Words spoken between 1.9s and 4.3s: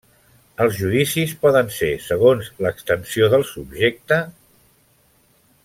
segons a l'extensió del subjecte: